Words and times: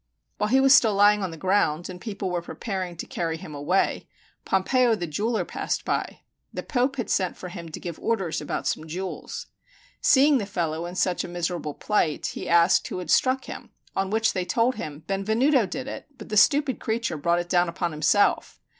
While 0.39 0.49
he 0.49 0.59
was 0.59 0.73
still 0.73 0.95
lying 0.95 1.21
on 1.21 1.29
the 1.29 1.37
ground, 1.37 1.87
and 1.87 2.01
people 2.01 2.31
were 2.31 2.41
preparing 2.41 2.97
to 2.97 3.05
carry 3.05 3.37
him 3.37 3.53
away, 3.53 4.07
Pompeo 4.45 4.95
the 4.95 5.05
jeweler 5.05 5.45
passed 5.45 5.85
by. 5.85 6.21
The 6.51 6.63
Pope 6.63 6.95
had 6.95 7.07
sent 7.07 7.37
for 7.37 7.49
him 7.49 7.69
to 7.69 7.79
give 7.79 7.99
orders 7.99 8.41
about 8.41 8.65
some 8.65 8.87
jewels. 8.87 9.45
Seeing 10.01 10.39
the 10.39 10.47
fellow 10.47 10.87
in 10.87 10.95
such 10.95 11.23
a 11.23 11.27
miserable 11.27 11.75
plight, 11.75 12.25
he 12.33 12.49
asked 12.49 12.87
who 12.87 12.97
had 12.97 13.11
struck 13.11 13.45
him; 13.45 13.69
on 13.95 14.09
which 14.09 14.33
they 14.33 14.43
told 14.43 14.73
him, 14.73 15.03
"Benvenuto 15.05 15.67
did 15.67 15.87
it, 15.87 16.07
but 16.17 16.29
the 16.29 16.35
stupid 16.35 16.79
creature 16.79 17.15
brought 17.15 17.37
it 17.37 17.47
down 17.47 17.69
upon 17.69 17.91
himself." 17.91 18.59